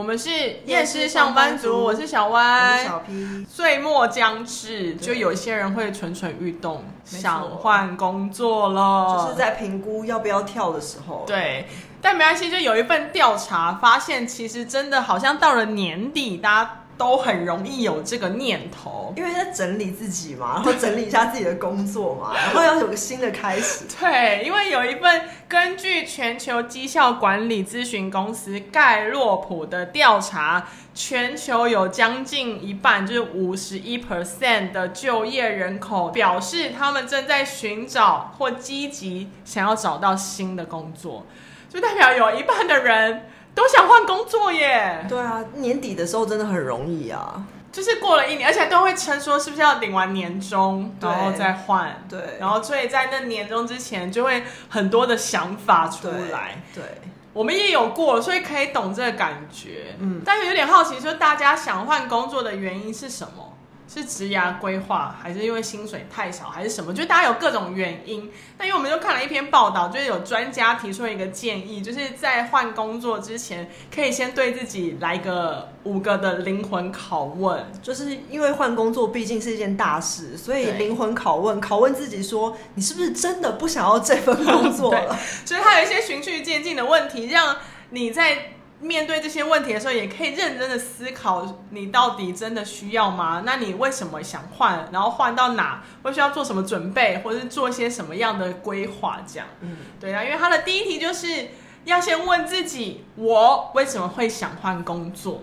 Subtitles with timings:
[0.00, 0.30] 我们是
[0.64, 3.46] 夜市上班族，我是小歪，我是小 P。
[3.46, 11.24] 岁末将至，就有些人会蠢蠢欲动，想换工作了，就是在评估要不要跳的时候。
[11.26, 11.68] 对，
[12.00, 16.79] 但没关系，就有一份调查发现，其实真的好像到了年底，大家。
[17.00, 23.86] 都很容易有这个念头，因为在整理自己嘛， 然后整理一下自己的工作嘛， 然后要有个新的开始。
[23.98, 41.24] 对，因为有一份根据全球绩效管理咨询公司盖洛普的调查，全球有将近一半，就是五十一 percent 的就业人口表示，他们正在寻找或积极想要找到新的工作，
[41.70, 43.22] 就代表有一半的人。
[43.54, 45.04] 都想换工作耶！
[45.08, 52.04] 对啊，年底的时候真的很容易啊，就是过了一年，而且都会称说是不是要领完年终，然后再换。
[52.08, 56.62] 对，然后所以在那年终之前就会很多的想法出来。
[56.74, 56.84] 对，对
[57.32, 59.94] 我们也有过，所以可以懂这个感觉。
[59.98, 63.49] 嗯，但是有点好奇，说大家想换工作的原因是什么？
[63.92, 66.94] 是职涯规划，还是因为薪水太少，还是什么？
[66.94, 68.30] 就大家有各种原因。
[68.56, 77.66] 那因为我们就看了一篇报道，就是有专家提出了一个建议，就是在换工作之前，可以先对自己来个五个的灵魂拷问。
[77.82, 85.18] 就是因为换工作毕竟是一件大事，所以灵魂拷问，拷问自己说，你是不是真的不想要这份工作 了？
[85.44, 87.56] 所以它有一些循序渐进的问题，让
[87.90, 88.52] 你在。
[88.80, 93.42] 面对这些问题的时候，也可以认真的思考，你到底真的需要吗？
[93.44, 94.88] 那你为什么想换？
[94.90, 95.82] 然后换到哪？
[96.02, 99.20] 会需要做什么准备，或者是做一些什么样的规划？
[99.26, 101.48] 这样，嗯，对啊，因为他的第一题就是
[101.84, 105.42] 要先问自己，我为什么会想换工作？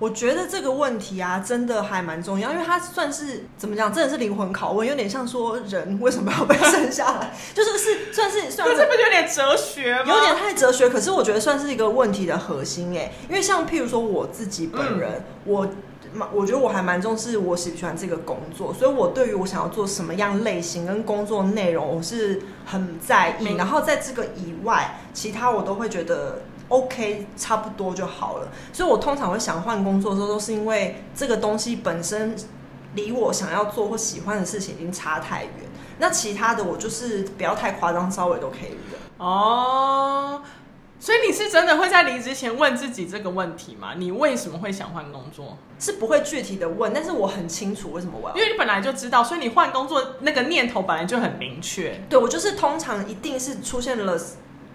[0.00, 10.04] 我觉得这个问题啊，真的还蛮重要，因为它算是怎么讲，真的是灵魂拷问，有点像说人为什么要被 生下来，就是是算是算是，这不就有点哲学吗？
[10.08, 15.68] 有点太哲学，可是我觉得算是一个问题的核心哎，因为像譬如说我自己本人，嗯、我
[16.32, 26.40] 我觉得我还蛮重视我喜不喜欢这个工作，所以我对于我想要做什么样类型跟工作内容，我是很在意，嗯、然后在这个以外，其他我都会觉得。
[26.70, 28.48] OK，差不多就好了。
[28.72, 32.34] 所以我通常会想换工作的时候，都是因为这个东西本身
[32.94, 35.52] 离我想要做或喜欢的事情已经差太远。
[35.98, 38.98] 那其他的我就是不要太夸张，稍微都可以的。
[39.18, 40.40] 哦，
[40.98, 43.94] 所以你是真的会在离职前问自己这个问题吗？
[43.96, 45.58] 你为什么会想换工作？
[45.78, 48.36] 是不会具体的问，但是我很清楚为什么我要。
[48.36, 52.00] 因为你本来就知道，所以你换工作那个念头本来就很明确。
[52.08, 54.16] 对，我就是通常一定是出现了。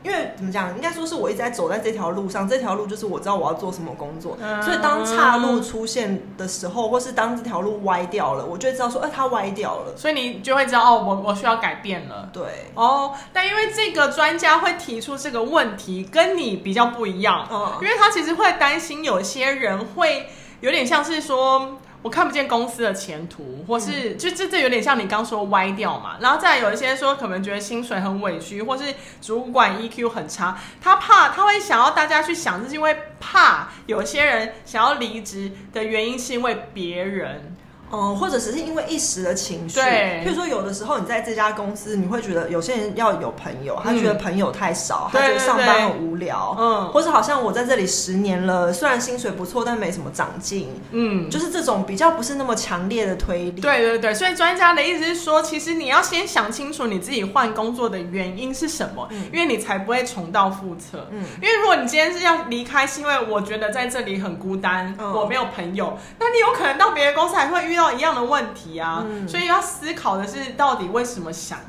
[0.05, 12.29] 因为怎么讲，应该说是我一直在走在这条路上，这条路就是我知道我要做什么工作，嗯、所以当岔路出现的时候，或是当这条路歪掉了，我就会知道说，哎、呃，它歪掉了，所以你就会知道哦，我我需要改变了。
[12.31, 12.43] 对，
[12.75, 20.27] 哦，但因为这个专家会提出这个问题，跟你比较不一样，嗯，因为他其实会担心有些人会
[20.61, 21.79] 有点像是说。
[22.05, 37.54] 我看不见公司的前途，或是就这这有点像你刚说歪掉嘛，然后再有一些说可能觉得薪水很委屈，或是主管 EQ 很差，他怕他会想要大家去想，就是因为怕有些人想要离职的原因是因为别人。
[37.91, 53.61] 嗯，或者只是因为一时的情绪，对，譬如说有的时候你在这家公司，你会觉得有些人要有朋友，他觉得朋友太少，嗯、他觉得上班很无聊，嗯，或者好像我在这里十年了，虽然薪水不错，但没什么长进，嗯，就是这种比较不是那么强烈的推理。
[53.61, 61.07] 对对对，所以专家的意思是说，其实你要先想清楚你自己换工作的原因是什么，嗯、因为你才不会重蹈覆辙。
[61.11, 67.74] 嗯，因为如果你今天是要离开，是因为我觉得在这里很孤单，嗯、我没有朋友，那你有可能到别的公司还会遇。
[67.75, 71.59] 遇到一样的问题啊，嗯、所以要思考的是到底为什么想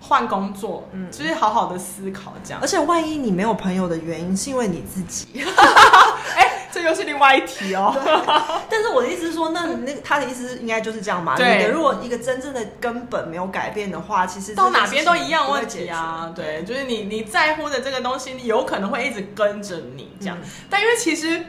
[0.00, 2.60] 换工作，嗯，就是好好的思考这样。
[2.62, 5.26] 而且万一你没有朋友的原因是因为你自己，
[6.36, 7.92] 哎、欸，这又是另外一题哦。
[8.70, 11.34] 但是我的意思是说，那那他的意思应该就是这样嘛？
[11.36, 16.32] 对，你的如果一个真正的根本没有改变的话，其实到哪边都一样问题啊。
[16.32, 20.38] 对，就是你你在乎的这个东西，有可能会一直跟着你这样。
[20.40, 21.44] 嗯、但因为其实。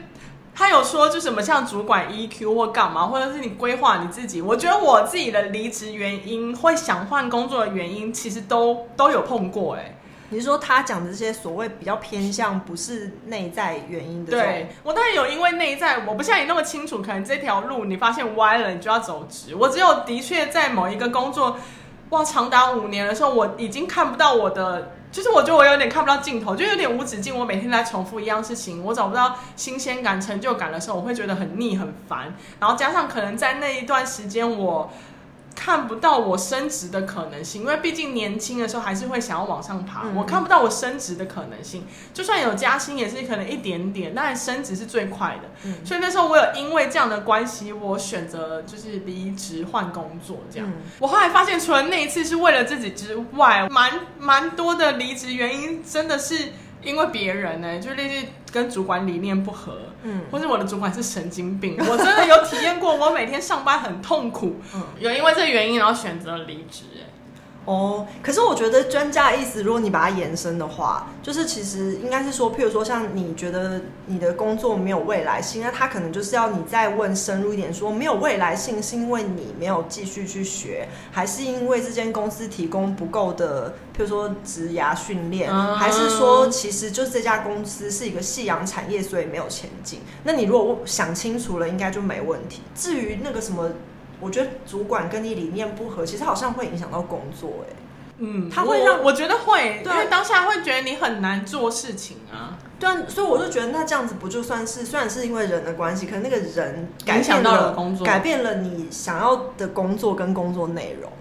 [0.58, 4.42] 他有说，就什么像主管 EQ 或干嘛，或者是你规划你自己。
[4.42, 9.76] 我觉得我自己的离职原因，会想换工作的原因，其实都都有碰过。
[9.76, 9.96] 哎，
[10.30, 14.32] 你是说他讲的这些所谓比较偏向不是内在原因的？
[14.32, 19.54] 对，我当然有，因为内在我不像你那么清楚，可能这条路你发现歪了，你就要走直。
[19.54, 21.56] 我只有的确在某一个工作，
[22.10, 24.90] 哇，长达五年的时候，我已经看不到我的。
[25.10, 27.36] 就是我觉得我有点看不到尽头，就有点无止境。
[27.36, 32.34] 我每天在重复一样事情，我找不到新鲜感、成就感的时候，我会觉得很腻、很烦。
[32.60, 34.90] 然后加上可能在那一段时间，我
[35.58, 41.84] 看不到我升职的可能性，因为毕竟年轻的时候还是会想要往上爬，嗯、我看不到我升职的可能性。
[42.14, 45.50] 就算有加薪，也是可能一点点，但升职是最快的。
[45.64, 50.68] 嗯、所以那时候我有因为这样的关系，我选择就是离职换工作这样。
[50.70, 56.52] 嗯、我后来发现，除了那一次是为了自己之外，蛮蛮多的离职原因真的是。
[56.80, 66.84] 因为别人呢，就类似跟主管理念不合，嗯，或是我的主管是神经病，我真的有体验过，我每天上班很痛苦，嗯，有因为这个原因然后选择离职，
[67.68, 90.00] 哦，可是我觉得专家的意思，如果你把它延伸的话，就是其实应该是说，譬如说像你觉得你的工作没有未来性，那他可能就是要你再问深入一点，说没有未来性是因为你没有继续去学，还是因为这间公司提供不够的，譬如说职涯训练，还是说其实就是这家公司是一个夕阳产业，所以没有前景？
[90.24, 92.62] 那你如果想清楚了，应该就没问题。
[92.74, 93.68] 至于那个什么。
[94.20, 97.72] 我觉得主管跟你理念不合，其实好像会影响到工作，哎，
[98.18, 111.12] 嗯，他会让我，我觉得会，对因为当下会觉得你很难做事情啊，对啊，所以我就觉得那这样子不就算是，虽然是因为人的关系，可是那个人改变了，了工作，改变了你想要的工作跟工作内容。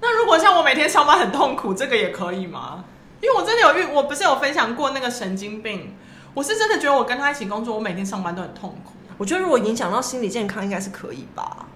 [0.00, 2.84] 那如果像我每天上班很痛苦，这个也可以吗？
[3.20, 5.94] 因为我真的有遇，我不是有分享过那个神经病，
[6.34, 8.92] 我是真的觉得我跟他一起工作，我每天上班都很痛苦。
[9.16, 11.66] 我觉得如果影响到心理健康，应该是可以吧。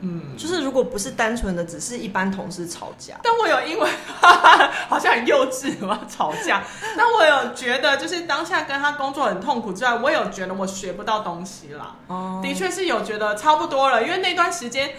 [0.00, 3.90] 嗯，就是如果不是单纯的只是一般同事吵架，但我有因为
[4.20, 6.62] 哈哈 好像很幼稚，我要吵架。
[6.96, 11.96] 但我有觉得，就是当下跟他工作很痛苦之外，我有觉得我学不到东西啦。
[12.06, 14.92] 哦，的确是有觉得差不多了，因为那段时间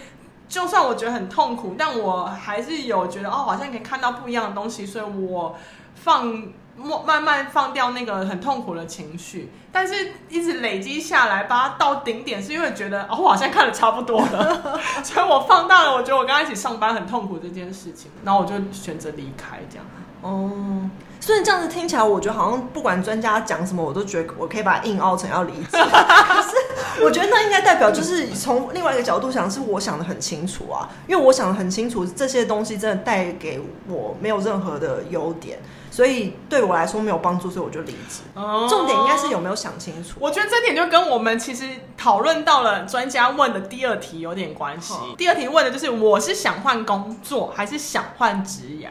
[0.48, 5.56] 就算我觉得很痛苦，但我还是有觉得哦，好像可以看到不一样的东西，所以我
[5.94, 6.44] 放。
[7.06, 15.94] 慢慢放掉那个很痛苦的情绪，但是一直累积下来，把它到顶点，是因为觉得哦，我好像看的差不多了， 所以我放大了。
[15.94, 19.84] 我觉得我跟他一起上班很痛苦这件事情，然后我就选择离开这样。
[20.22, 25.68] 哦，所以这样子听起来，我觉得好像不管专家讲什么，我都觉得我可以把它硬凹成要离职。
[25.72, 26.50] 可是
[27.02, 35.58] 我觉得那应该代表就是从另外一个角度想，是我想的很清楚啊，因为我想的很清楚这些东西真的带给我没有任何的优点。
[35.92, 38.20] 所以对我来说没有帮助，所以我就离职。
[38.34, 40.10] 哦，重点应该是有没有想清楚。
[40.20, 41.66] 我觉得这点就跟我们其实
[41.98, 44.94] 讨论到了专家问的第二题有点关系。
[44.94, 48.88] 哦，第二题问的就是我是想换工作还是想换职业？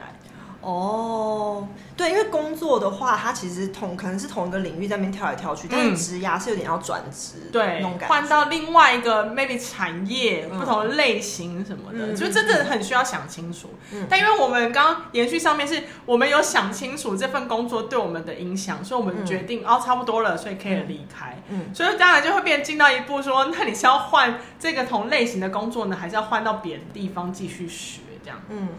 [0.62, 1.68] 哦。
[1.96, 13.72] 对，因为工作的话，它其实同可能是同一个领域在那边跳来跳去，嗯、但是职涯是有点要转职，对，换到另外一个 maybe 产业、嗯、不同的类型什么的，嗯、就真的很需要想清楚。
[13.92, 21.38] 嗯、但因为我们刚刚延续上面是我们有想清楚这份工作对我们的影响，所以我们决定、嗯、哦差不多了，所以可以离开。
[21.50, 28.40] 嗯，所以当然就会变进到一步说，那你是要换这个同类型的工作呢，还是要换到别的地方继续学这样？
[28.48, 28.70] 嗯。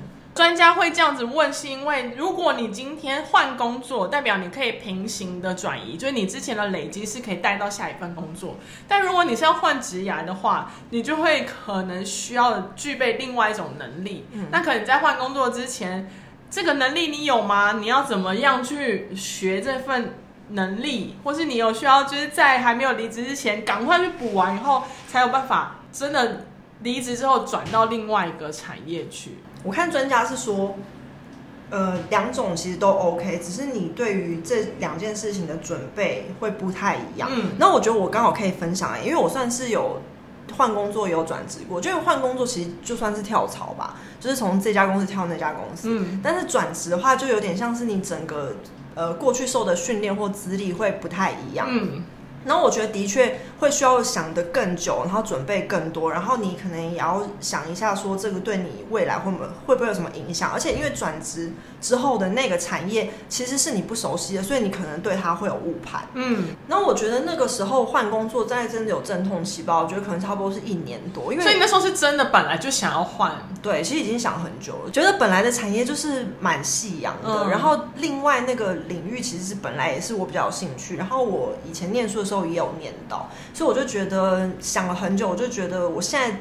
[0.40, 8.56] 专家会这样子问，是因为如果你今天换工作，代表你可以平行的转移，就是你之前的累积是可以带到下一份工作。
[8.88, 14.24] 但如果你是要换职涯的话，你就会可能需要具备另外一种能力。
[14.32, 16.10] 嗯，那可能在换工作之前，
[16.50, 17.72] 这个能力你有吗？
[17.72, 20.14] 你要怎么样去学这份
[20.48, 26.46] 能力，或是你有需要就是在还没有离职之前，赶快去补完以后，才有办法真的
[26.80, 29.36] 离职之后转到另外一个产业去。
[29.62, 30.74] 我看专家是说，
[31.70, 37.28] 呃，两种其实都 OK，只是你对于这两件事情的准备会不太一样。
[37.30, 40.00] 嗯，那我觉得我刚好可以分享，因为我算是有
[40.56, 41.76] 换工作，有转职过。
[41.76, 45.88] 我觉得换工作其实就算是跳槽吧，就是从这家公司跳那家公司。
[45.90, 48.56] 嗯，但是转职的话，就有点像是你整个
[48.94, 51.66] 呃过去受的训练或资历会不太一样。
[51.70, 52.02] 嗯。
[52.44, 60.50] 然后我觉得的确会需要想的更久，然后准备更多，然后你可能也要想一下，说这个对你未来会不会会不会有什么影响？
[60.50, 66.02] 而且因为转职之后的那个产业其实是你不熟悉的，所以你可能对它会有误判。
[66.14, 71.32] 嗯，然后我觉得那个时候换工作，在真的有阵痛期吧，我觉得可能差不多是一年多。
[71.32, 82.40] 因为所以那时候是真的本来就想要换，对，其实已经想很久了，觉得本来的产业就是蛮夕阳的，嗯、然后另外那个领域其实是本来也是我比较有兴趣，然后我以前念书的时候。
[82.50, 86.40] 也有念到，所以我就觉得想了很久，我就觉得我现在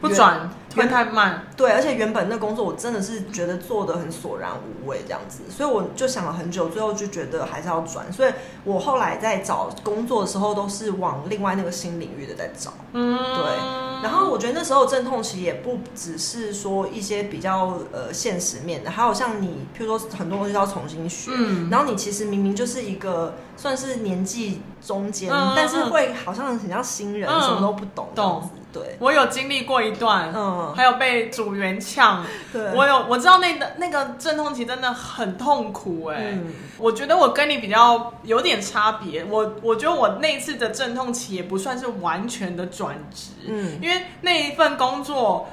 [0.00, 1.42] 不转会太慢。
[1.56, 8.12] 对，而且原本那工作我真的是觉得做的很索然无味这样子，所以我就想了很久，最后就觉得还是要转。
[8.12, 8.32] 所以
[8.64, 12.72] 我后来在找工作的时候，都是往另外那个新领域的在找。
[12.92, 14.02] 嗯，对。
[14.02, 28.50] 然后我觉得那时候阵痛期也不只是说一些比较呃现实面的，还有像你，譬如说很多东西都要重新学，嗯，然后你其实明明就是一个算是年纪中间，嗯，但是会好像很像新人，嗯，什么都不懂，懂。
[28.72, 36.30] 对，我有经历过一段，嗯，还有被组员呛，对，我有我知道那个那个阵痛期真的很痛苦哎、欸。
[36.32, 45.48] 嗯，我觉得我跟你比较有点差别，我我觉得我那次的阵痛期也不算是完全的转职，嗯，因为那一份工作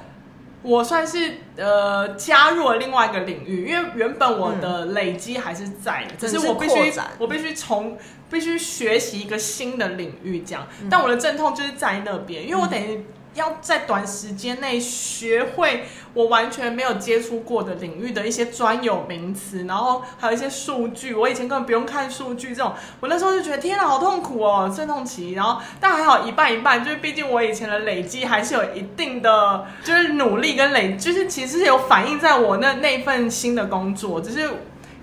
[0.63, 7.97] 我算是呃加入了另外一个领域，因为原本我的累积还是在的，只、嗯、是我必须我必须从。
[8.31, 10.67] 必须学习一个新的领域，这样。
[10.89, 22.73] 但我的阵痛就是在那边，因为我等于要在短时间内学会我完全没有接触过的领域的一些专有名词，然后还有一些数据，我以前根本不用看数据这种。
[22.99, 25.33] 我那时候就觉得天哪，好痛苦哦，阵痛期。
[25.33, 34.49] 然后但还好一半一半，就是毕竟我以前的累积还是有一定的，就是努力跟累，就是其实是有反映在我那那份新的工作，只是。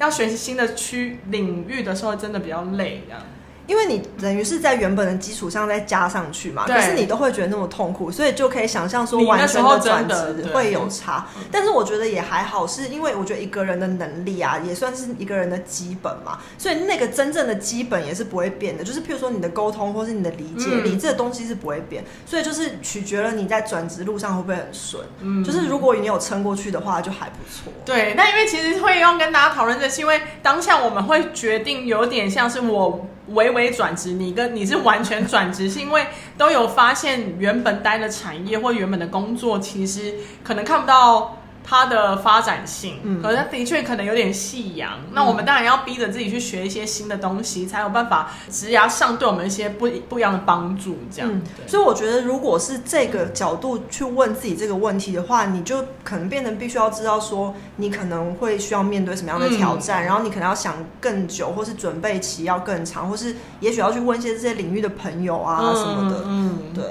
[0.01, 3.23] 要学习新的区领域的时候，真的比较累，这样。
[3.71, 11.25] 因为你等于是在原本的基础上再加上去嘛，可是你都会觉得那么痛苦，所以就可以想象说完全的转职会有差。
[11.53, 18.83] 但是我觉得也还好，是因为我觉得一个人的能力啊，也算是一个人的基本嘛，所以那个真正的基本也是不会变的。
[18.83, 22.03] 就是譬如说你的沟通或是你的理解力，这个东西是不会变。
[22.27, 25.01] 所以就是取决了你在转职路上会不会很顺。
[25.21, 27.73] 嗯，就是如果你有撑过去的话，就还不错。
[27.85, 33.07] 对，那因为其实会要跟大家讨论这是因为当下我们会决定有点像是我。
[33.33, 36.07] 微微转职，你跟你是完全转职，是因为
[36.39, 41.37] 都有发现原本待的产业或原本的工作，其实可能看不到。
[41.71, 45.13] 它的发展性，嗯，可是的确可能有点夕阳，嗯。
[45.13, 50.99] 那我们当然要逼着自己去学一些新的东西，才有办法职涯上对我们一些不不一样的帮助。
[51.13, 66.23] 这样，嗯，所以我觉得，如果是这个角度去问自己这个问题的话，你就可能变成必须要知道说，你可能会需要面对什么样的挑战，嗯，然后你可能要想更久，或是准备期要更长，或是也许要去问一些这些领域的朋友啊，嗯，什么的。
[66.27, 66.85] 嗯，对。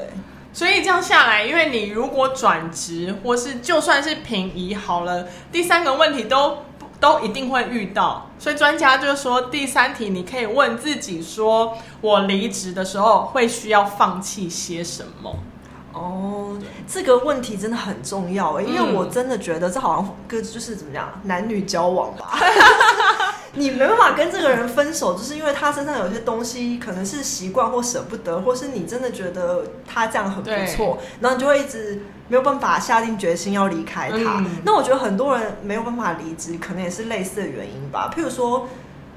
[0.52, 6.58] 所以这样下来，因为你如果转职，或是就算是平移好了，第三个问题都
[7.00, 8.30] 都一定会遇到。
[8.40, 15.36] 所以专家就说，第三题你可以问自己说：我离职的时候会需要放弃些什么？
[15.92, 22.40] 哦，这个问题真的很重要诶，因为我真的觉得这好像跟就是怎么讲，男女交往吧。
[23.54, 34.18] 你没办法跟这个人分手，就是因为他身上有些东西可能是习惯或舍不得，或是你真的觉得他这样很不错，然后你就会一直没有办法下定决心要离开他。
[34.40, 34.58] 嗯。
[34.64, 38.12] 那我觉得很多人没有办法离职，可能也是类似的原因吧。
[38.16, 38.68] 譬如说。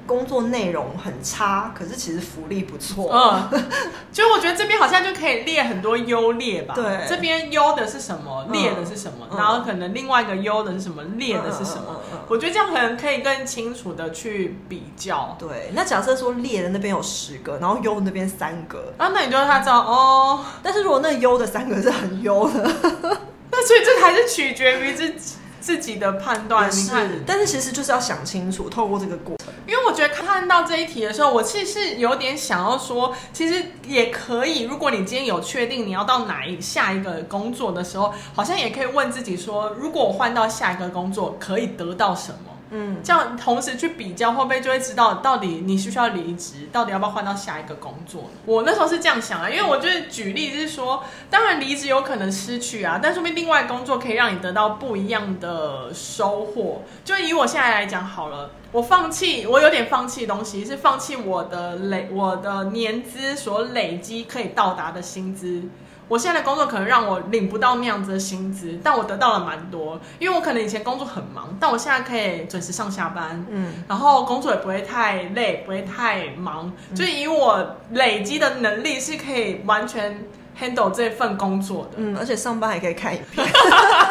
[0.05, 3.09] 工作内容很差，可是其实福利不错。
[3.11, 3.63] 嗯，
[4.11, 6.73] 就我觉得这边好像就可以列很多优劣吧。
[6.75, 12.19] 对，这边优的是什么，劣的是什么，嗯，然后可能另外一个优的是什么，劣的是什么，嗯。
[12.27, 15.35] 我觉得这样可能可以更清楚的去比较。
[15.39, 20.43] 对，那假设说劣的那边有十个，然后优的那边三个，啊，那你就让他知道哦。
[20.61, 22.63] 但是如果那优的三个是很优的，
[23.51, 25.35] 那所以这还是取决于自己。
[25.63, 29.47] 自己的判断是，但是其实就是要想清楚，透过这个过程。
[29.65, 34.63] 因为我觉得看到这一题的时候，我其实是有点想要说，其实也可以。
[34.63, 42.52] 如果你今天有确定你要到哪一下一个工作的时候，好像也可以问自己说，如果我换到下一个工作，可以得到什么？
[42.75, 48.31] 嗯，这样同时去比较，会不会就会知道到底你需不需要离职，到底要不要换到下一个工作？
[48.47, 56.81] 我那时候是这样想啊，因为我就是举例是说，当然离职有可能失去啊，但说不定另外工作可以让你得到不一样的收获。
[57.05, 65.61] 就以我现在来讲好了，我放弃，我有点放弃东西，是放弃我的累，我的年资所累积可以到达的薪资。
[66.07, 80.25] 我现在的工作可能让我领不到那样子的薪资，但我得到了蛮多，因为我可能以前工作很忙，但我现在可以准时上下班，嗯，然后工作也不会太累，不会太忙，嗯，就以我累积的能力是可以完全
[80.59, 83.47] handle 这份工作的，嗯，而且上班还可以看影片。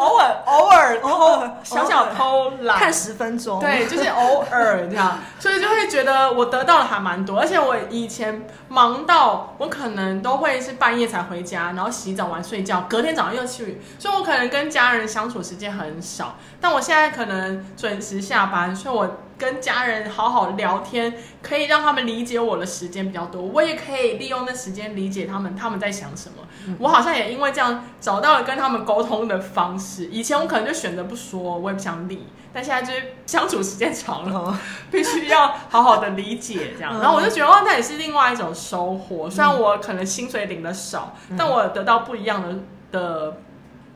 [0.00, 2.78] 偶尔偶尔偷小小偷懒。
[2.78, 16.36] 看十分钟，对，就是偶尔这样， 所以就会觉得我得到的还蛮多，而且我以前忙到我可能都会是半夜才回家，然后洗澡完睡觉，隔天早上又去，所以我可能跟家人相处时间很少。
[16.60, 26.46] 但我现在可能准时下班，所以我跟家人好好聊天，可以让他们理解我的时间比较多，我也可以利用那时间理解他们他们在想什么。
[26.66, 30.04] 嗯、我好像也因为这样找到了跟他们沟通的方式。
[30.04, 34.58] 以前我可能就选择不说，我也不想理，但现在就是相处时间长了，嗯、
[34.92, 37.00] 必须要好好的理解这样。
[37.00, 39.30] 然后我就觉得，哇，那也是另外一种收获。
[39.30, 42.58] 虽然我可能薪水领的少，嗯、但我得到不一样的
[42.92, 43.40] 的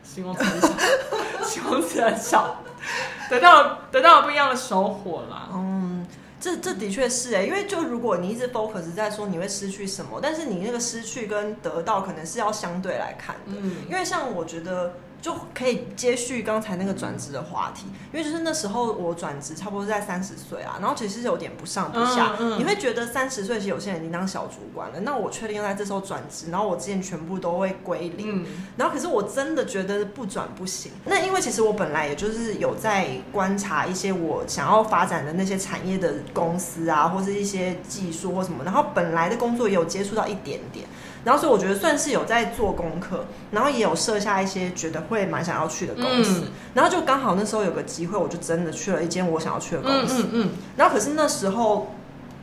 [0.05, 0.69] 形容词很少，
[1.45, 2.61] 形容词很少。
[3.29, 5.49] 得到得到了不一样的收获啦。
[5.51, 6.05] 嗯，
[6.39, 13.57] 这这的确是哎，因为就如果你一直 focus 在说你会失去什么，但是你那个失去跟得到可能是要相对来看的。
[13.59, 14.93] 嗯，因为像我觉得。
[15.25, 22.35] 就可以接续刚才那个转职的话题，因为就是那时候我转职差不多是在三十岁啊，然后其实有点不上不下。
[22.39, 28.43] 嗯嗯、你会觉得三十岁其实有些人已经当小主管了，那我确定要在这时候转职，然后我之前全部都会归零。
[28.43, 28.45] 嗯、
[28.77, 30.91] 然后可是我真的觉得不转不行。
[31.05, 40.85] 那因为其实我本来也就是有在观察一些我想要发展的那些产业的公司啊，或是一些技术或什么，然后本来的工作也有接触到一点点。
[41.25, 50.21] 然后，所以我觉得算是有在做功课，然后也有设下一些觉得会蛮想要去的公司，嗯、然后就刚好那时候有个机会，我就真的去了一间我想要去的公司。
[50.21, 51.91] 嗯，嗯，嗯，然后可是那时候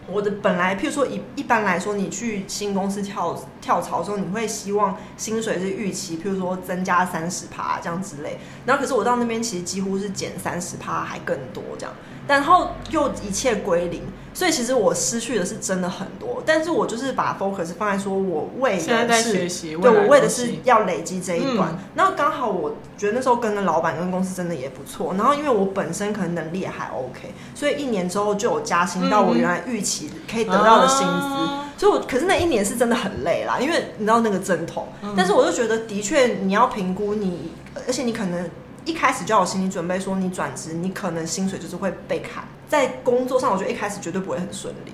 [0.08, 8.38] 我的本来，譬如说一一般来说，你去新公司跳跳槽的时候，你会希望薪水是预期，譬如说增加三十趴这样之类。
[8.66, 11.94] 然后可是我到那边其实几乎是减三十趴还更多这样。
[12.28, 14.02] 然后又一切归零，
[14.32, 16.42] 所以其实我失去的是真的很多。
[16.46, 21.70] 但是我就是把 focus 放在说，我为的是，现在在学习，对，我为的是要累积这一段。
[21.72, 25.14] 嗯、然后刚好我觉得那时候跟的老板跟公司真的也不错。
[25.16, 31.04] 然后因为我本身可能能力也还 OK，所以一年之后就有加薪到我原来预期可以得到的薪资。
[31.06, 34.86] 嗯、所以我可是那一年是真的很累啦，因为你知道那个阵痛。
[35.02, 37.52] 嗯、但是我就觉得，的确你要评估你，
[37.86, 38.50] 而且你可能。
[38.84, 42.44] 一开始就要有心理准备，说你转职，你可能薪水就是会被砍。
[42.68, 44.92] 在工作上，我觉得一开始绝对不会很顺利。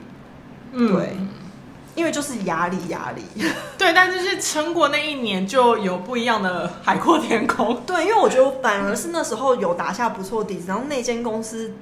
[0.72, 1.16] 嗯，对，
[1.94, 3.22] 因为就是压力，压力。
[3.78, 7.80] 对，但就是撑过那一年，就有不一样的海阔天空。
[7.86, 11.72] 对，因为我觉得反而是那时候有打下不错底子，然后那间公司。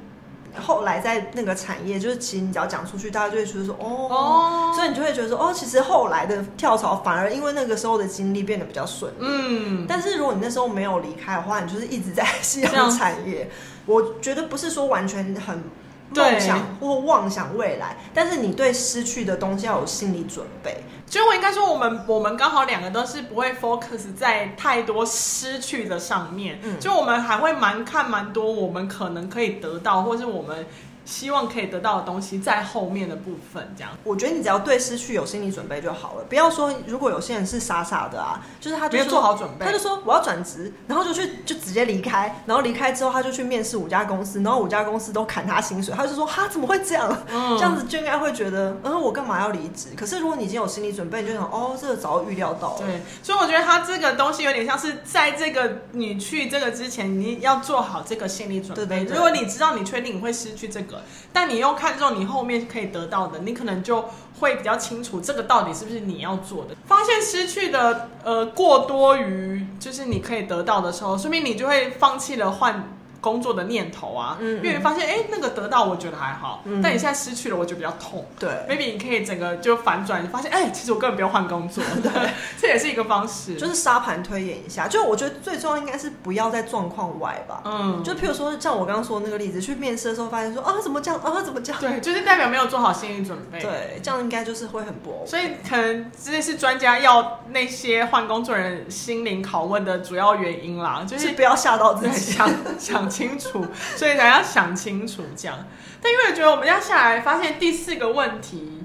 [0.60, 9.16] 后来在那个产业，就是其实你只要讲出去，大家就会觉得说哦，哦，所以你就会觉得说哦，其实后来的跳槽反而因为那个时候的经历变得比较顺利。
[9.20, 13.50] 嗯，但是如果你那时候没有离开的话，你就是一直在 夕阳产业。
[13.86, 15.62] 我觉得不是说完全很
[16.10, 20.84] 梦想或妄想未来，但是你对失去的东西要有心理准备。
[21.06, 30.66] 所以我应该说，我们我们刚好两个都是不会 focus 在太多失去的上面，嗯，就我们还会蛮看蛮多我们可能可以得到，或是我们。
[31.06, 33.92] 希望可以得到的东西在后面的部分，这样。
[34.04, 47.16] 我觉得你只要对失去有心理准备就好了，不要说如果有些人是傻傻的啊，就是他就没有做好准备，他就说我要转职，然后就去就直接离开，然后离开之后他就去面试五家公司，然后五家公司都砍他薪水，他就说哈怎么会这样？
[47.32, 49.90] 嗯、这样子就应该会觉得，嗯，我干嘛要离职？
[49.96, 52.80] 可是如果你已经有心理准备，你就想哦，这个早就预料到了。
[52.80, 58.74] 对，所以我觉得他这个东西有点像是在这个你去这个之前，你要做好这个心理准备。
[58.74, 60.95] 对对对，如果你知道你确定你会失去这个。
[61.32, 64.04] 但你又看中你后面可以得到的，你可能就
[64.40, 66.74] 会比较清楚这个到底是不是你要做的。
[66.86, 72.95] 发现失去的呃过多于就是你可以得到的时候，说明你就会放弃了换。
[73.26, 78.24] 工作的念头啊，嗯，因为发现哎，那个得到我觉得还好，嗯，但你现在失去了，我觉得比较痛。
[78.38, 81.82] 对，maybe 你可以整个就反转，你发现哎，其实我根本不用换工作。
[82.00, 82.12] 对，
[82.56, 84.86] 这也是一个方式，就是沙盘推演一下。
[84.86, 87.62] 就我觉得最重要应该是不要在状况外吧。
[87.64, 91.80] 嗯，就譬如说像我刚刚说的那个例子，去面试的时候发现说啊怎么这样啊怎么这样？
[91.80, 93.58] 对，就是代表没有做好心理准备。
[93.60, 95.26] 对，这样应该就是会很不 OK。
[95.26, 103.66] 所以可能这是专家要那些换工作人心灵拷问的主要原因啦，就是不要吓到自己，想想清楚。
[103.96, 105.66] 所以才要想清楚这样，
[106.02, 108.82] 但因为觉得我们要下来发现第四个问题，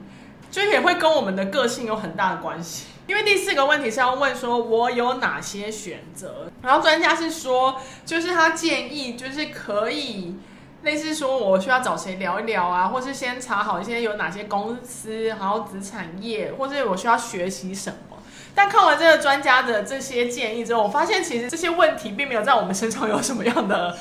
[0.49, 2.85] 就也会跟我们的个性有很大的关系。
[3.07, 6.49] 因为第四个问题是要问说，我有哪些选择？
[6.61, 10.35] 然后专家是说，就是他建议，就是可以
[10.83, 18.10] 类似说，我需要找谁聊一聊啊，或是先查好一些有哪些公司，然后子产业，或是我需要学习什么。
[18.55, 23.97] 但看完这个专家的这些建议之后，我发现其实这些问题并没有在我们身上有什么样的。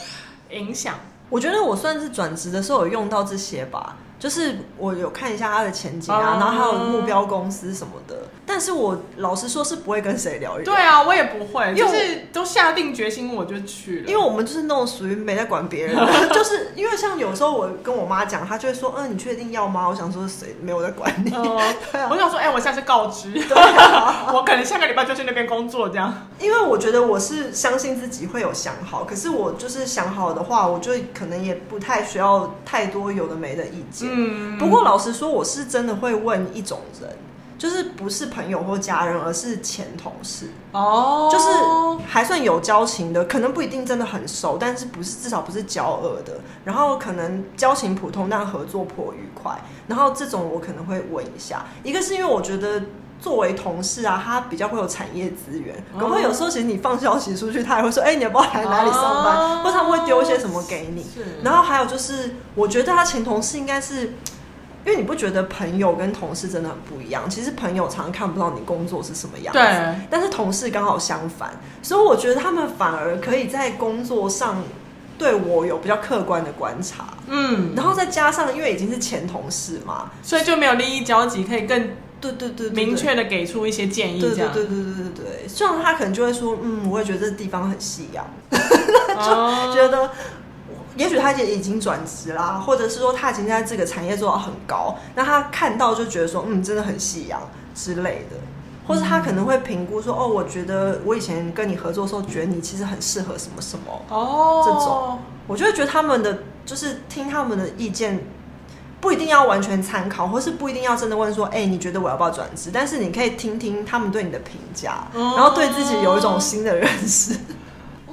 [0.53, 0.97] 影响，
[1.29, 3.97] 我觉得我算是转职的时候有用到这些吧。
[4.19, 8.17] 就是我有看一下他的前景啊，然后还有目标公司什么的。
[8.53, 10.75] 但是我老实说，是不会跟谁聊一聊。
[10.75, 14.11] 对啊，我也不会，就是都下定决心我就去了。
[14.11, 15.97] 因为我们就是那种属于没在管别人，
[16.35, 21.31] 就是因为像有时候我跟我妈讲，她就会说：“嗯，你确定要吗？”我想说，谁没有在管你？
[21.33, 21.43] 嗯
[21.93, 26.27] 对啊、我想说，哎、欸，我下次告知，对啊、 我可能下个礼拜就去那边工作这样。
[26.41, 34.09] 因为我觉得我是相信自己会有想好，可是我就是想好的话，我就可能也不太需要太多有的没的意见。
[34.11, 37.09] 嗯，不过老实说，我是真的会问一种人。
[37.61, 41.31] 就是不是朋友或家人，而是前同事哦，oh.
[41.31, 41.47] 就是
[42.09, 51.67] 还算有交情的，可能不一定真的很熟，但是不是至少不是交恶的，然后可能交情普通，但合作颇愉快，然后这种我可能会问一下。
[51.83, 52.83] 一个是因为我觉得
[53.21, 59.59] 作为同事啊，他比较会有产业资源，可能有时候其实你放消息出去，他也会说，哎、欸，你也不知道来哪里上班，oh.
[59.59, 61.07] 或者他们会丢一些什么给你。
[61.43, 64.15] 然后还有就是，我觉得他前同事应该是。
[64.85, 67.29] 因为你不觉得朋友跟同事真的很不一样？
[67.29, 70.07] 其实朋友常常看不到你工作是什么样子，对。
[70.11, 71.51] 但是同事刚好相反，
[71.83, 74.63] 所以我觉得他们反而可以在工作上
[75.19, 77.09] 对我有比较客观的观察。
[77.27, 81.91] 嗯，然后再加上因为已经是前同事嘛，所以就没有利益交集，可以更
[82.21, 84.21] 对对对明确的给出一些建议。
[84.21, 85.47] 这样对对对对对对对。
[85.55, 90.11] 这样他可能就会说，嗯，我也觉得这地方很夕阳， 就觉得。
[90.97, 97.41] 也许他也已经转职啦，或者是说他已经在这个产业做到很高，那他看到就觉得说，嗯，真的很夕阳
[97.75, 98.37] 之类的，
[98.87, 108.25] 或是他可能会评估说，哦，我觉得我以前跟你合作的时候，觉得你其实很适合什么什么哦，这种，我就会觉得他们的就是听他们的意见，
[109.01, 112.71] 不一定要完全参考，或是不一定要真的问说，哎，你觉得我要不要转职？
[112.73, 117.37] 但是你可以听听他们对你的评价，然后对自己有一种新的认识。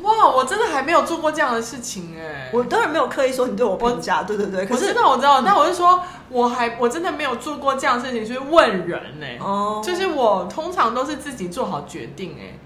[0.08, 2.50] 哇，我真的还没有做过这样的事情哎！
[2.54, 4.65] 我当然没有刻意说你对我评价，对对对。
[4.65, 9.38] 可是我知道，我知道，但我是说，我还我真的没有做过这样的事情，去问人哎。
[9.41, 12.58] 哦，就是我通常都是自己做好决定哎。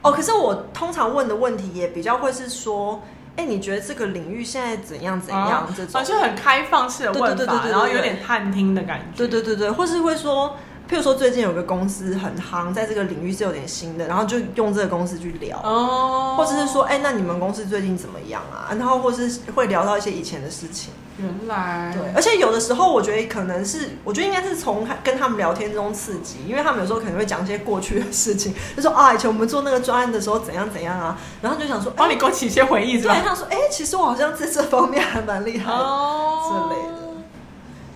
[0.00, 3.02] 哦，可是我通常问的问题也比较会是说，
[3.36, 5.68] 哎，你觉得这个领域现在怎样怎样？
[5.76, 9.18] 这种，就很开放式的问法，然后有点探听的感觉。
[9.18, 10.56] 对对对对，或是会说。
[10.88, 18.70] 譬如说，最近有个公司很夯，在这个领域是有点新的，然后就用这个公司去聊，哦，或者是说，哎、欸，那你们公司最近怎么样啊？
[18.78, 20.92] 然后或是会聊到一些以前的事情。
[21.18, 33.14] 原来，对，而且有的时候，我觉得可能是，我觉得应该是从跟他们聊天中刺激，因为他们有时候可能会讲一些过去的事情，就说啊，以前我们做那个专案的时候怎样怎样啊，然后就想说，帮你勾起一些回忆，是吧？
[33.14, 37.05] 对，他说，哎、欸，其实我好像在这方面还蛮厉害的，哦，之类的。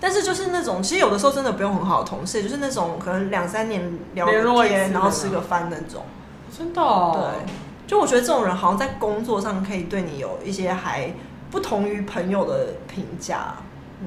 [0.01, 4.33] 但是就是那种，其实有的时候真的不用很好的同事，就是那种可能两三年聊个
[4.67, 6.03] 天，然后吃个饭那种。
[6.57, 7.31] 真的哦？
[7.47, 7.53] 对，
[7.87, 11.13] 就我觉得这种人好像在工作上可以对你有一些还
[11.51, 13.55] 不同于朋友的评价。
[14.01, 14.07] 嗯，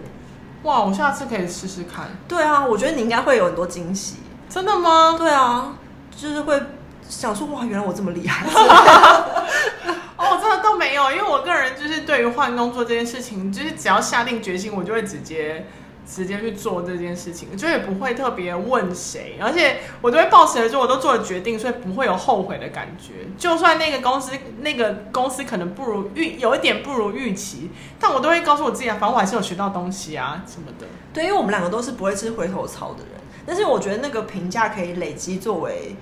[0.64, 2.08] 哇，我下次可以试试看。
[2.28, 4.18] 对啊，我觉得你应该会有很多惊喜。
[4.50, 5.16] 真的吗？
[5.18, 5.76] 对啊，
[6.16, 6.60] 就是会
[7.08, 8.46] 想说，哇，原来我这么厉害。
[10.18, 15.66] 哦，我真的都没有，因为我个人就是对于换工作这件事情，就是只要下定决心，我就会直接。
[16.06, 23.14] 直接去做这件事情，就也不会特别问谁，而且我都会抱持着我都做了决定，所以不会有后悔的感觉。
[23.38, 30.86] 就算那个公司那个公司可能不如预有一点不如预期，但我都会告诉我自己啊，反正我还是有学到东西啊什么的。
[31.14, 35.96] 对，因为我们两个都是不会吃回头草的人，但是我觉得那个评价可以累积作为，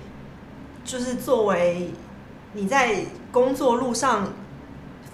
[0.84, 1.92] 就是作为
[2.54, 4.32] 你在工作路上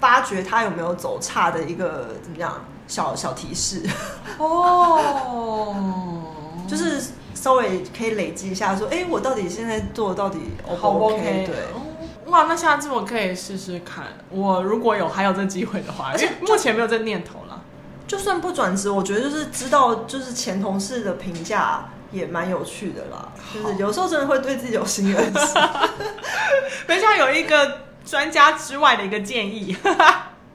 [0.00, 2.64] 发觉他有没有走差的一个怎么样？
[2.88, 3.82] 小小提示
[4.38, 6.24] 哦，
[6.66, 7.00] 就是
[7.34, 11.54] 稍微可以累积一下，说，哎、欸，我到底现在做到底 O 不 OK？, 对，
[12.32, 17.62] 哇，那下次我可以试试看，我如果有还有这机会的话，而且目前没有这念头了。
[18.06, 23.28] 就算不转职，我觉得就是知道，就是前同事的评价也蛮有趣的啦。
[23.52, 25.54] 就是有时候真的会对自己有新认识。
[26.86, 29.76] 等一下有一个专家之外的一个建议。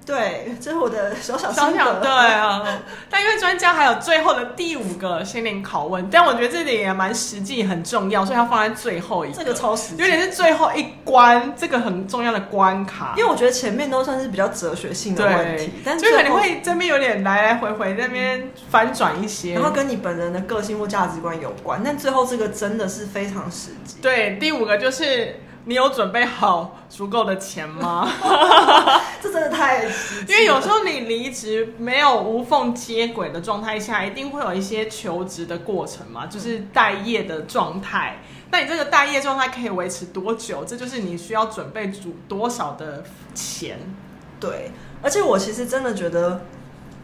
[0.06, 2.00] 对，这是我的小小心得。
[2.02, 2.62] 对啊，
[3.10, 9.38] 但因为专家还有最后的第五个心灵拷问，但我觉得这点也蛮实际、很重要，所以要放在最后一个。
[9.38, 13.14] 这个超实际，有点是最后一关，这个很重要的关卡。
[13.18, 21.82] 因为我觉得前面都算是比较哲学性的问题，但就可能会这边有点来来回回，那边翻转一些，然后跟你本人的个性或价值观有关。
[21.84, 23.96] 但最后这个真的是非常实际。
[24.02, 25.40] 对，第五个就是。
[25.66, 28.12] 你有准备好足够的钱吗？
[29.22, 29.84] 这真的太……
[30.28, 38.18] 因为有时候你离职没有无缝接轨的状态下，一定会有一些求职的过程嘛，就是待业的状态。
[38.52, 40.66] 那你这个待业状态可以维持多久？
[40.66, 43.80] 这就是你需要准备足多少的钱。
[44.40, 44.72] 对，
[45.02, 46.46] 而且我其实真的觉得，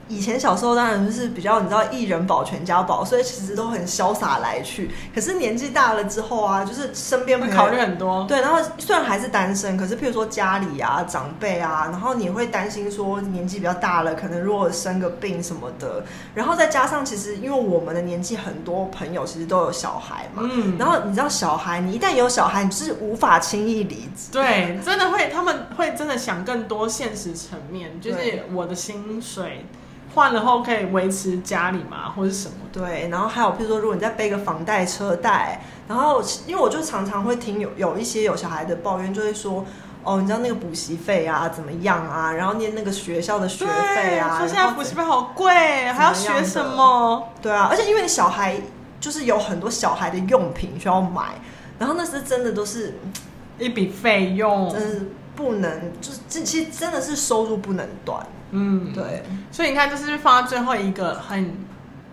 [0.10, 4.90] 以前小时候当然就是比较你知道一人保全家保，所以其实都很潇洒来去。
[5.14, 8.26] 可是年纪大了之后啊，就是身边朋友考虑很多。
[8.28, 24.32] 对，然后虽然还是单身，可是譬如说家里啊长辈啊，然后你会担心说年纪比较大了，可能如果生个病什么的，然后再加上其实因为我们的年纪很多朋友其实都有小孩嘛，嗯，然后你知道小孩，你一旦有小孩，你是无法轻易离职。
[24.32, 29.66] 对，真的会，他们会真的想更多现实层面，就是我的薪水。
[30.14, 32.56] 换了后可以维持家里嘛，或者什么？
[32.72, 39.66] 对，然后还有，譬如说，如果你再背个房贷、车贷，然后因为我就常常会听有有一些有小孩的抱怨，就会说，
[40.04, 42.32] 哦，你知道那个补习费啊，怎么样啊？
[42.34, 45.52] 然后念那个学校的学费啊，说现在补习费好贵，
[45.94, 47.30] 还要学什么？
[47.42, 48.56] 对啊，而且因为小孩
[49.00, 51.40] 就是有很多小孩的用品需要买，
[51.78, 53.00] 然后那是真的都是
[53.58, 58.26] 一笔费用，真是不能，就是这其实真的是收入不能断。
[58.52, 61.54] 嗯，对，所以你看，这是放到最后一个很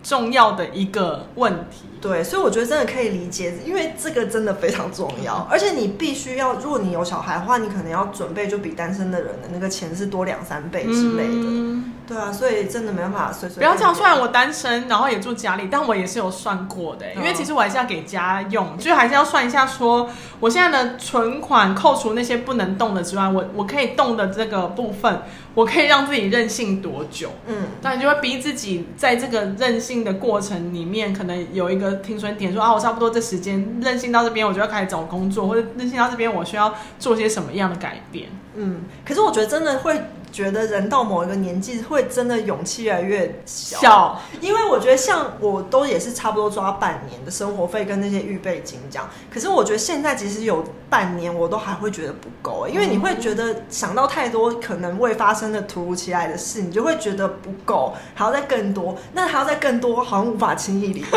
[0.02, 1.86] 重要的一个问题。
[2.06, 11.48] 对，所以我觉得真的可以理解，因为这个真的非常重要，而且你必须要，如果你有小孩的话，你可能要准备就比单身的人的那个钱是多两三倍之类的。
[11.48, 13.58] 嗯对啊，所以真的没办法随随。
[13.58, 25.22] 不要这样，虽然我单身，然后也住家里，但我也是有算过的，因为其实我还是要给家用，就还是要算一下，说我现在的存款扣除那些不能动的之外，我我可以动的这个部分，
[25.54, 27.30] 我可以让自己任性多久？
[27.48, 38.28] 嗯，那你就会逼自己在这个任性的过程里面，可能有一个停损点，说啊，我差不多这时间任性到这边，我就要开始找工作，或者任性到这边，我需要做些什么样的改变？
[38.54, 40.00] 嗯，可是我觉得真的会。
[40.32, 49.08] 觉得人到某一个年纪，会真的勇气越来越小，小，因为我觉得像我都也是差不多抓半年的生活费跟那些预备金这样。
[49.32, 61.06] 可是我觉得现在即使有半年，我都还会觉得不够，因为你会觉得想到太多可能未发生的突如其来的事，你就会觉得不够，还要再更多，那还要再更多，好像无法轻易理解。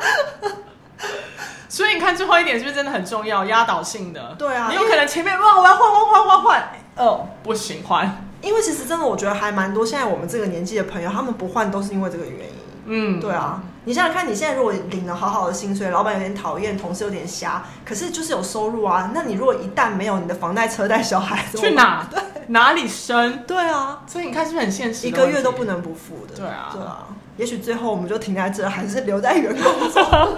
[1.68, 3.44] 所以你看最后一点是不是真的很重要？
[3.44, 6.72] 压倒性的，对啊，你有可能前面哇，我要换换换换换。
[6.96, 9.86] 哦，不行换，因为其实真的，我觉得还蛮多。
[9.86, 12.54] 现在我们这个年纪的朋友，他们不换都是因为这个原因。
[12.86, 19.12] 嗯，对啊，你想想看，你现在如果领了好好的薪水，老板有点讨厌，同事有点瞎，可是就是有收入啊。
[19.14, 22.06] 那你如果一旦没有你的房贷、车贷、小孩，去哪？
[22.10, 23.44] 对，哪里生？
[23.46, 25.06] 对啊，所以你看是不是很现实？
[25.06, 26.34] 一个月都不能不付的。
[26.34, 27.06] 对啊，对啊。
[27.40, 30.36] 也许最后我们就停在这，还是留在原工作。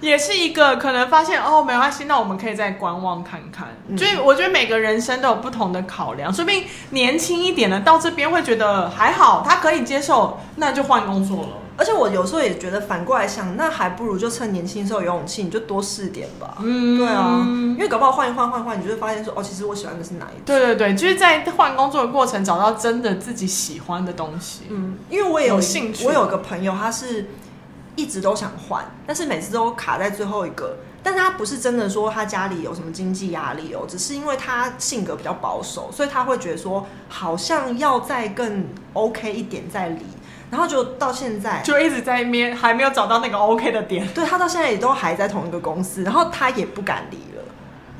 [0.00, 3.68] 也是一个可能发现哦，没关系，那我们可以再观望看看。
[3.98, 11.48] 所以、嗯、我觉得每个人生都有不同的考量，说不定年轻一点的到这边会觉得还好，他可以接受，那就换工作了。
[11.80, 16.58] 而且我有时候也觉得反过来想，那还不如就趁年轻时候有勇气，你就多试点吧。
[16.60, 20.42] 嗯，对啊，因为搞不好换一换换换，你就会发现说哦，其实我喜欢的是哪一种。
[20.44, 24.64] 对对对，就是在换工作的过程找到真的自己喜欢的东西。
[24.68, 27.30] 嗯，因为我也有，有兴趣，我有个朋友他是。
[27.96, 30.74] 一直都想换，但是每次都卡在最后一个。
[31.02, 38.64] 但是他不是真的说他家里有什么经济压力哦，只是因为他性格比较保守，所以他会觉得说好像要再更
[38.94, 40.06] OK 一点再离，
[40.50, 44.06] 然后就到现在就一直在面还没有找到那个 OK 的点。
[44.08, 47.18] 对，他到现在也都还在同一个公司，然后他也不敢离。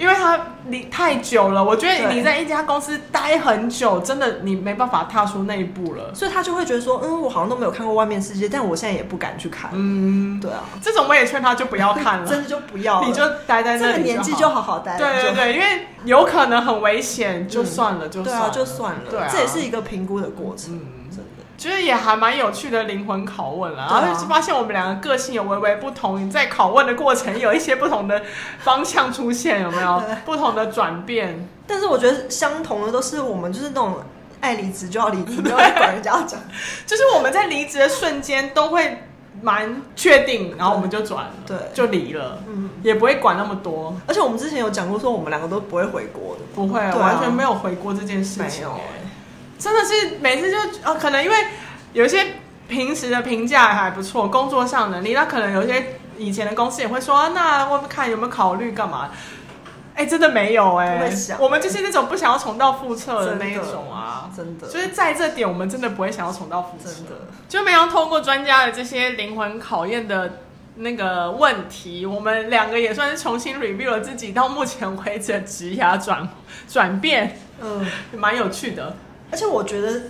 [0.01, 9.71] 因为他你太久了，我觉得你在一家公司待很久，真的你没办法踏出那一步了，所以他就会觉得说，嗯，我好像都没有看过外面世界，但我现在也不敢去看。
[9.75, 14.97] 嗯，对啊，这种我也劝他就不要看了，真的就不要，你就待在那里，这个年纪就好好待。
[14.97, 19.01] 对对对，因为有可能很危险，就算了，就算了，对啊，就算了。
[19.11, 20.81] 对，这也是一个评估的过程。
[21.59, 28.23] 其实也还蛮有趣的灵魂拷问了，啊、然后就发现我们两个个性有微微不同，在拷问的过程有一些不同的
[28.61, 29.90] 方向出现，有没有
[30.25, 31.49] 不同的转变？
[31.67, 33.97] 但是我觉得相同的都是我们就是那种
[34.41, 36.41] 爱离职就要离职，不要管人家讲，
[36.87, 39.05] 就是我们在离职的瞬间都会
[39.43, 43.95] 蛮确定，然后我们就转了，对，就离了，嗯，也不会管那么多。
[44.07, 48.67] 而且我们之前有讲过说，我们两个都不会回国的，不会，啊、完全没有回国这件事情，
[49.59, 51.37] 真的是每次就呃、哦，可能因为
[51.93, 52.27] 有一些
[52.67, 59.11] 平时的评价还不错，工作上能力，那可能有一些以前的公司也会说，啊、那我们看有没有考虑干嘛？
[60.01, 64.67] 哎，真的没有哎，我们就是那种不想要重蹈覆辙的那一种啊，真的。
[64.67, 67.11] 就是在这点，我们真的不会想要重蹈覆辙，真的。
[67.51, 70.39] 就没有通过专家的这些灵魂考验的
[70.77, 76.27] 那个问题，我们两个也算是重新 review 了自己到目前为止的职涯转
[76.67, 77.87] 转变，嗯，
[78.17, 78.97] 蛮有趣的。
[79.31, 80.01] 而且我觉得，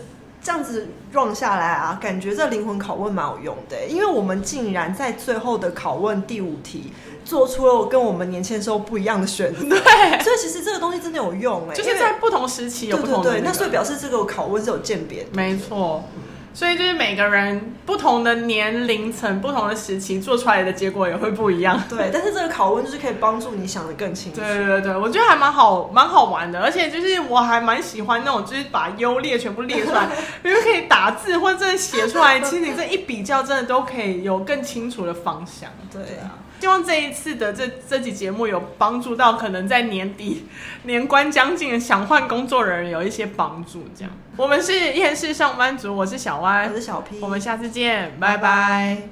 [0.42, 6.92] 这样子 run 下来啊，感觉这灵魂拷问蛮有用的，因为我们竟然在最后的拷问第五题
[7.24, 9.60] 做出了跟我们年轻时候不一样的选择。
[9.68, 13.30] 对，所以其实这个东西真的有用哎，就是在不同时期有不同的、那个。
[13.30, 15.30] 对对对，那所以表示这个拷问是有鉴别的。
[15.32, 16.02] 没错。
[16.52, 21.80] 所以就是每个人不同的年龄层、不同的时期做出来的结果也会不一样。
[21.88, 24.40] 对，但是这个拷问就是可以帮助你想的更清楚。
[24.40, 30.08] 对对对，我觉得还蛮好、蛮好玩的，而且就是我还蛮喜欢那种，就是把优劣全部列出来，
[30.42, 35.70] 因为可以打字或者写出来，其实你这一比较，真的都可以有更清楚的方向。
[35.92, 36.34] 对啊。
[36.60, 40.46] 希望这一次的这这集节目有帮助到可能在年底
[40.84, 43.84] 年关将近想换工作的人有一些帮助。
[43.96, 49.08] 这样，我们是厌世上班族，我是小歪，我是小 P，我们下次见，拜拜。